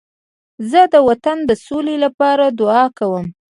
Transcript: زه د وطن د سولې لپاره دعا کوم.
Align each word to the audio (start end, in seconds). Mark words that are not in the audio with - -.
زه 0.69 0.81
د 0.93 0.95
وطن 1.07 1.37
د 1.49 1.51
سولې 1.65 1.95
لپاره 2.05 2.45
دعا 2.59 2.85
کوم. 2.97 3.25